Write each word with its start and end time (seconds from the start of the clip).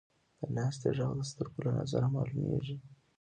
د 0.39 0.41
ناستې 0.57 0.89
ږغ 0.97 1.11
د 1.17 1.21
سترګو 1.31 1.59
له 1.65 1.71
نظره 1.79 2.07
معلومېږي. 2.15 2.75